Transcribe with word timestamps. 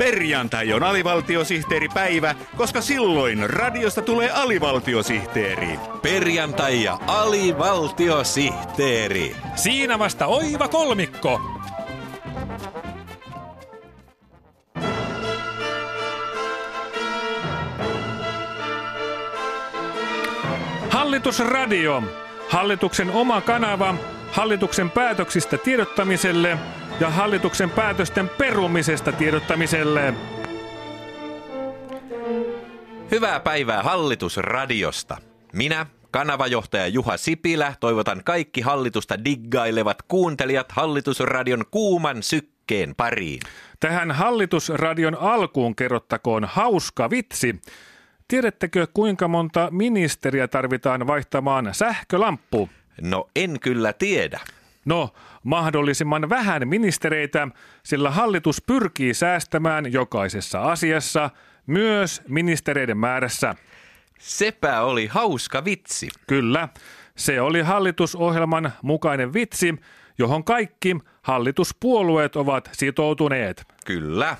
Perjantai 0.00 0.72
on 0.72 0.82
alivaltiosihteeripäivä, 0.82 2.34
koska 2.56 2.80
silloin 2.80 3.50
radiosta 3.50 4.02
tulee 4.02 4.30
alivaltiosihteeri. 4.30 5.78
Perjantai 6.02 6.82
ja 6.82 6.98
alivaltiosihteeri. 7.06 9.36
Siinä 9.54 9.98
vasta 9.98 10.26
oiva 10.26 10.68
kolmikko. 10.68 11.40
Hallitusradio. 20.90 22.02
Hallituksen 22.48 23.10
oma 23.10 23.40
kanava 23.40 23.94
hallituksen 24.32 24.90
päätöksistä 24.90 25.58
tiedottamiselle 25.58 26.58
ja 27.00 27.10
hallituksen 27.10 27.70
päätösten 27.70 28.28
perumisesta 28.28 29.12
tiedottamiselle. 29.12 30.14
Hyvää 33.10 33.40
päivää 33.40 33.82
hallitusradiosta. 33.82 35.16
Minä, 35.52 35.86
kanavajohtaja 36.10 36.86
Juha 36.86 37.16
Sipilä, 37.16 37.74
toivotan 37.80 38.24
kaikki 38.24 38.60
hallitusta 38.60 39.24
diggailevat 39.24 40.02
kuuntelijat 40.02 40.72
hallitusradion 40.72 41.64
kuuman 41.70 42.22
sykkeen 42.22 42.94
pariin. 42.94 43.40
Tähän 43.80 44.10
hallitusradion 44.10 45.14
alkuun 45.20 45.76
kerrottakoon 45.76 46.44
hauska 46.44 47.10
vitsi. 47.10 47.60
Tiedättekö, 48.28 48.86
kuinka 48.94 49.28
monta 49.28 49.68
ministeriä 49.70 50.48
tarvitaan 50.48 51.06
vaihtamaan 51.06 51.68
sähkölamppu? 51.72 52.68
No 53.00 53.28
en 53.36 53.60
kyllä 53.60 53.92
tiedä. 53.92 54.40
No, 54.84 55.10
mahdollisimman 55.44 56.28
vähän 56.28 56.68
ministereitä, 56.68 57.48
sillä 57.82 58.10
hallitus 58.10 58.62
pyrkii 58.66 59.14
säästämään 59.14 59.92
jokaisessa 59.92 60.62
asiassa, 60.62 61.30
myös 61.66 62.22
ministereiden 62.28 62.96
määrässä. 62.96 63.54
Sepä 64.18 64.80
oli 64.80 65.06
hauska 65.06 65.64
vitsi. 65.64 66.08
Kyllä, 66.26 66.68
se 67.16 67.40
oli 67.40 67.60
hallitusohjelman 67.60 68.72
mukainen 68.82 69.32
vitsi, 69.32 69.74
johon 70.18 70.44
kaikki 70.44 70.96
hallituspuolueet 71.22 72.36
ovat 72.36 72.70
sitoutuneet. 72.72 73.64
Kyllä. 73.86 74.36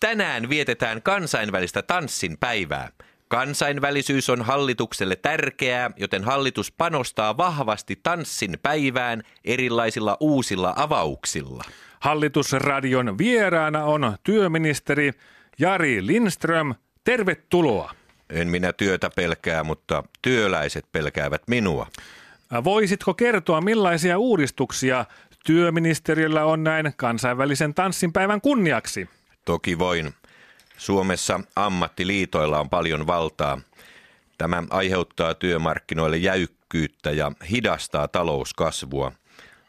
Tänään 0.00 0.48
vietetään 0.48 1.02
kansainvälistä 1.02 1.82
tanssin 1.82 2.36
päivää. 2.40 2.88
Kansainvälisyys 3.30 4.30
on 4.30 4.42
hallitukselle 4.42 5.16
tärkeää, 5.16 5.90
joten 5.96 6.24
hallitus 6.24 6.72
panostaa 6.72 7.36
vahvasti 7.36 8.00
tanssin 8.02 8.58
päivään 8.62 9.22
erilaisilla 9.44 10.16
uusilla 10.20 10.72
avauksilla. 10.76 11.64
Hallitusradion 12.00 13.18
vieraana 13.18 13.84
on 13.84 14.16
työministeri 14.22 15.12
Jari 15.58 16.06
Lindström. 16.06 16.74
Tervetuloa. 17.04 17.94
En 18.30 18.48
minä 18.48 18.72
työtä 18.72 19.10
pelkää, 19.16 19.64
mutta 19.64 20.04
työläiset 20.22 20.84
pelkäävät 20.92 21.42
minua. 21.46 21.86
Voisitko 22.64 23.14
kertoa, 23.14 23.60
millaisia 23.60 24.18
uudistuksia 24.18 25.04
työministeriöllä 25.46 26.44
on 26.44 26.64
näin 26.64 26.92
kansainvälisen 26.96 27.74
tanssinpäivän 27.74 28.40
kunniaksi? 28.40 29.08
Toki 29.44 29.78
voin. 29.78 30.14
Suomessa 30.80 31.40
ammattiliitoilla 31.56 32.60
on 32.60 32.70
paljon 32.70 33.06
valtaa. 33.06 33.60
Tämä 34.38 34.62
aiheuttaa 34.70 35.34
työmarkkinoille 35.34 36.16
jäykkyyttä 36.16 37.10
ja 37.10 37.32
hidastaa 37.50 38.08
talouskasvua. 38.08 39.12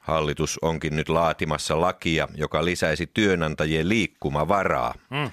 Hallitus 0.01 0.59
onkin 0.61 0.95
nyt 0.95 1.09
laatimassa 1.09 1.81
lakia, 1.81 2.27
joka 2.35 2.65
lisäisi 2.65 3.07
työnantajien 3.13 3.89
liikkumavaraa. 3.89 4.93
Mm. 5.09 5.31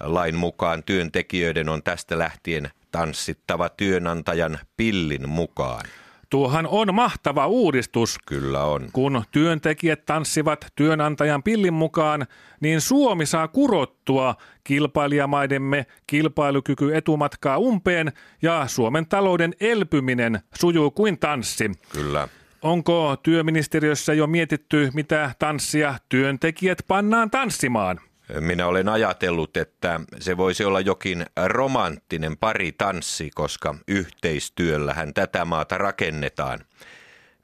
Lain 0.00 0.36
mukaan 0.36 0.82
työntekijöiden 0.82 1.68
on 1.68 1.82
tästä 1.82 2.18
lähtien 2.18 2.70
tanssittava 2.90 3.68
työnantajan 3.68 4.58
pillin 4.76 5.28
mukaan. 5.28 5.86
Tuohan 6.30 6.66
on 6.66 6.94
mahtava 6.94 7.46
uudistus. 7.46 8.18
Kyllä 8.26 8.64
on. 8.64 8.88
Kun 8.92 9.24
työntekijät 9.30 10.06
tanssivat 10.06 10.66
työnantajan 10.76 11.42
pillin 11.42 11.74
mukaan, 11.74 12.26
niin 12.60 12.80
Suomi 12.80 13.26
saa 13.26 13.48
kurottua 13.48 14.34
kilpailijamaidemme 14.64 15.86
kilpailukyky 16.06 16.96
etumatkaa 16.96 17.58
umpeen 17.58 18.12
ja 18.42 18.64
Suomen 18.66 19.06
talouden 19.06 19.54
elpyminen 19.60 20.40
sujuu 20.54 20.90
kuin 20.90 21.18
tanssi. 21.18 21.70
Kyllä. 21.92 22.28
Onko 22.62 23.16
työministeriössä 23.22 24.14
jo 24.14 24.26
mietitty, 24.26 24.90
mitä 24.94 25.30
tanssia 25.38 25.94
työntekijät 26.08 26.78
pannaan 26.88 27.30
tanssimaan? 27.30 28.00
Minä 28.40 28.66
olen 28.66 28.88
ajatellut, 28.88 29.56
että 29.56 30.00
se 30.20 30.36
voisi 30.36 30.64
olla 30.64 30.80
jokin 30.80 31.26
romanttinen 31.46 32.36
pari 32.36 32.72
tanssi, 32.72 33.30
koska 33.34 33.74
yhteistyöllähän 33.88 35.14
tätä 35.14 35.44
maata 35.44 35.78
rakennetaan. 35.78 36.58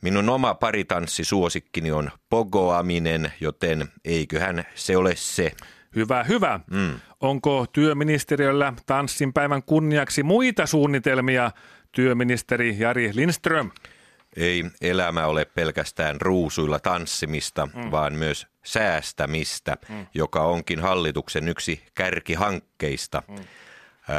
Minun 0.02 0.28
oma 0.28 0.54
paritanssi 0.54 1.24
suosikkini 1.24 1.92
on 1.92 2.10
pogoaminen, 2.30 3.32
joten 3.40 3.88
eiköhän 4.04 4.64
se 4.74 4.96
ole 4.96 5.16
se. 5.16 5.52
Hyvä, 5.96 6.24
hyvä. 6.24 6.60
Mm. 6.70 7.00
Onko 7.20 7.66
työministeriöllä 7.72 8.72
tanssin 8.86 9.32
päivän 9.32 9.62
kunniaksi 9.62 10.22
muita 10.22 10.66
suunnitelmia, 10.66 11.50
työministeri 11.92 12.78
Jari 12.78 13.10
Lindström? 13.14 13.70
Ei 14.36 14.64
elämä 14.80 15.26
ole 15.26 15.44
pelkästään 15.44 16.20
ruusuilla 16.20 16.78
tanssimista, 16.80 17.66
mm. 17.66 17.90
vaan 17.90 18.14
myös 18.14 18.46
säästämistä, 18.64 19.76
mm. 19.88 20.06
joka 20.14 20.42
onkin 20.42 20.80
hallituksen 20.80 21.48
yksi 21.48 21.82
kärkihankkeista. 21.94 23.22
Mm. 23.28 23.44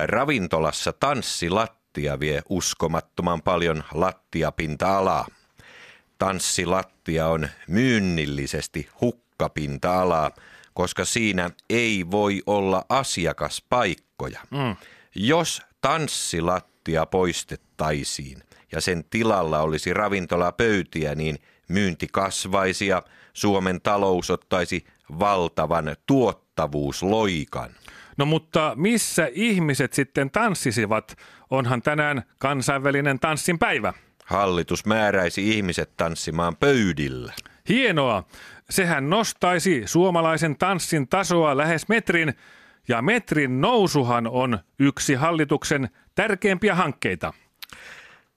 Ravintolassa 0.05 0.93
tanssilattia 0.93 2.19
vie 2.19 2.41
uskomattoman 2.49 3.41
paljon 3.41 3.83
lattiapinta-alaa. 3.93 5.27
Tanssilattia 6.17 7.27
on 7.27 7.49
myynnillisesti 7.67 8.89
hukkapinta-alaa, 9.01 10.31
koska 10.73 11.05
siinä 11.05 11.49
ei 11.69 12.05
voi 12.11 12.41
olla 12.45 12.85
asiakaspaikkoja. 12.89 14.39
Mm. 14.51 14.75
Jos 15.15 15.61
tanssilattia 15.85 17.05
poistettaisiin 17.05 18.43
ja 18.71 18.81
sen 18.81 19.03
tilalla 19.09 19.59
olisi 19.59 19.93
ravintolapöytiä, 19.93 21.15
niin 21.15 21.37
myynti 21.67 22.07
kasvaisi 22.11 22.87
ja 22.87 23.03
Suomen 23.33 23.81
talous 23.81 24.29
ottaisi 24.29 24.85
valtavan 25.19 25.95
tuottavuusloikan. 26.05 27.69
No 28.17 28.25
mutta 28.25 28.73
missä 28.75 29.29
ihmiset 29.33 29.93
sitten 29.93 30.31
tanssisivat? 30.31 31.17
Onhan 31.49 31.81
tänään 31.81 32.23
kansainvälinen 32.39 33.19
tanssin 33.19 33.59
päivä. 33.59 33.93
Hallitus 34.25 34.85
määräisi 34.85 35.49
ihmiset 35.49 35.97
tanssimaan 35.97 36.55
pöydillä. 36.55 37.33
Hienoa. 37.69 38.23
Sehän 38.69 39.09
nostaisi 39.09 39.83
suomalaisen 39.85 40.57
tanssin 40.57 41.07
tasoa 41.07 41.57
lähes 41.57 41.87
metrin, 41.87 42.33
ja 42.87 43.01
metrin 43.01 43.61
nousuhan 43.61 44.27
on 44.27 44.59
yksi 44.79 45.13
hallituksen 45.13 45.89
tärkeimpiä 46.15 46.75
hankkeita. 46.75 47.33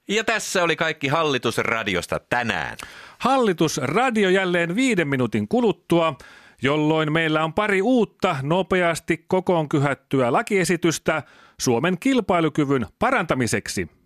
Ja 0.09 0.25
tässä 0.25 0.63
oli 0.63 0.77
kaikki 0.77 1.09
Hallitusradiosta 1.09 2.21
tänään. 2.31 2.77
Hallitusradio 3.19 4.29
jälleen 4.31 4.77
viiden 4.77 5.09
minuutin 5.09 5.49
kuluttua, 5.49 6.15
jolloin 6.63 7.13
meillä 7.13 7.45
on 7.45 7.55
pari 7.55 7.83
uutta 7.83 8.37
nopeasti 8.43 9.25
kokoon 9.29 9.69
kyhättyä 9.69 10.33
lakiesitystä 10.33 11.23
Suomen 11.61 11.99
kilpailukyvyn 11.99 12.87
parantamiseksi. 12.99 13.98